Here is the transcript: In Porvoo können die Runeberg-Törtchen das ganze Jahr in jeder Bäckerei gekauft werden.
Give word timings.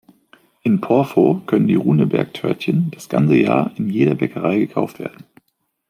In 0.63 0.81
Porvoo 0.81 1.41
können 1.41 1.67
die 1.67 1.75
Runeberg-Törtchen 1.75 2.89
das 2.89 3.07
ganze 3.07 3.35
Jahr 3.37 3.69
in 3.75 3.87
jeder 3.87 4.15
Bäckerei 4.15 4.57
gekauft 4.57 4.97
werden. 4.97 5.25